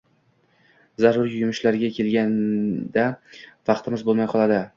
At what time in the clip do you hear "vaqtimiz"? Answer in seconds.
3.71-4.07